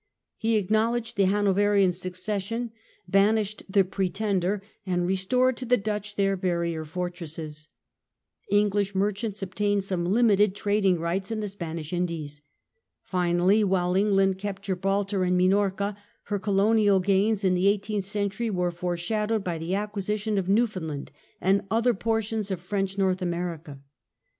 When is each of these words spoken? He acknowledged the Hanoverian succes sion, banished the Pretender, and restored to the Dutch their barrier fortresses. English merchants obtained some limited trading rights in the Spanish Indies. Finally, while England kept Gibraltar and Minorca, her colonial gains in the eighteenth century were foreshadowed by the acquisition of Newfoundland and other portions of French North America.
He 0.37 0.57
acknowledged 0.57 1.15
the 1.15 1.25
Hanoverian 1.27 1.91
succes 1.91 2.41
sion, 2.41 2.71
banished 3.07 3.61
the 3.69 3.83
Pretender, 3.83 4.63
and 4.83 5.05
restored 5.05 5.55
to 5.57 5.65
the 5.65 5.77
Dutch 5.77 6.15
their 6.15 6.35
barrier 6.35 6.83
fortresses. 6.85 7.69
English 8.49 8.95
merchants 8.95 9.43
obtained 9.43 9.83
some 9.83 10.05
limited 10.05 10.55
trading 10.55 10.99
rights 10.99 11.29
in 11.29 11.39
the 11.39 11.47
Spanish 11.47 11.93
Indies. 11.93 12.41
Finally, 13.03 13.63
while 13.63 13.95
England 13.95 14.39
kept 14.39 14.63
Gibraltar 14.63 15.23
and 15.23 15.37
Minorca, 15.37 15.95
her 16.23 16.39
colonial 16.39 16.99
gains 16.99 17.43
in 17.43 17.53
the 17.53 17.67
eighteenth 17.67 18.05
century 18.05 18.49
were 18.49 18.71
foreshadowed 18.71 19.43
by 19.43 19.59
the 19.59 19.75
acquisition 19.75 20.39
of 20.39 20.49
Newfoundland 20.49 21.11
and 21.39 21.61
other 21.69 21.93
portions 21.93 22.49
of 22.49 22.59
French 22.59 22.97
North 22.97 23.21
America. 23.21 23.79